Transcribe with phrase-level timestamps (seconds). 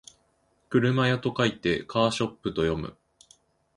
[0.69, 2.97] 車屋と書いてカーショップと読む